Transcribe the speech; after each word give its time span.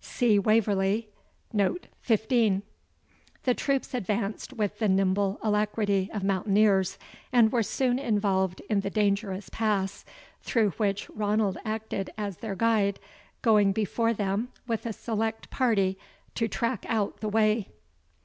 See 0.00 0.38
WAVERLY, 0.38 1.08
Note 1.52 1.88
XV.] 2.06 2.62
The 3.42 3.54
troops 3.56 3.94
advanced 3.94 4.52
with 4.52 4.78
the 4.78 4.88
nimble 4.88 5.40
alacrity 5.42 6.08
of 6.14 6.22
mountaineers, 6.22 6.98
and 7.32 7.50
were 7.50 7.64
soon 7.64 7.98
involved 7.98 8.62
in 8.70 8.82
the 8.82 8.90
dangerous 8.90 9.48
pass, 9.48 10.04
through 10.40 10.70
which 10.76 11.10
Ranald 11.10 11.58
acted 11.64 12.10
as 12.16 12.36
their 12.36 12.54
guide, 12.54 13.00
going 13.42 13.72
before 13.72 14.12
them 14.14 14.50
with 14.68 14.86
a 14.86 14.92
select 14.92 15.50
party, 15.50 15.98
to 16.36 16.46
track 16.46 16.86
out 16.88 17.18
the 17.18 17.28
way. 17.28 17.66